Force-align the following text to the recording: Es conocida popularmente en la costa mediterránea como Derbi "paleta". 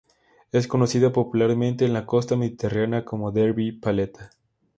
Es 0.51 0.67
conocida 0.67 1.13
popularmente 1.13 1.85
en 1.85 1.93
la 1.93 2.07
costa 2.07 2.35
mediterránea 2.35 3.05
como 3.05 3.29
Derbi 3.31 3.71
"paleta". 3.71 4.31